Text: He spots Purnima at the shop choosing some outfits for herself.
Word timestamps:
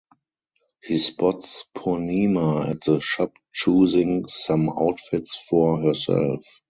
He 0.83 0.97
spots 0.97 1.65
Purnima 1.77 2.67
at 2.71 2.81
the 2.85 2.99
shop 3.01 3.33
choosing 3.53 4.27
some 4.29 4.67
outfits 4.71 5.37
for 5.47 5.79
herself. 5.79 6.43